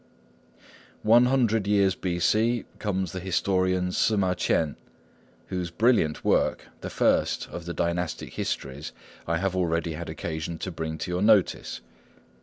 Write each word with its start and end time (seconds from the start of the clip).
One 1.03 1.25
hundred 1.25 1.67
years 1.67 1.93
B.C. 1.93 2.65
comes 2.79 3.11
the 3.11 3.19
historian 3.19 3.89
Ssŭ 3.89 4.17
ma 4.17 4.33
Ch'ien, 4.33 4.75
whose 5.49 5.69
brilliant 5.69 6.25
work, 6.25 6.69
the 6.79 6.89
first 6.89 7.47
of 7.51 7.65
the 7.65 7.73
Dynastic 7.75 8.33
Histories, 8.33 8.93
I 9.27 9.37
have 9.37 9.55
already 9.55 9.93
had 9.93 10.09
occasion 10.09 10.57
to 10.57 10.71
bring 10.71 10.97
to 10.97 11.11
your 11.11 11.21
notice. 11.21 11.81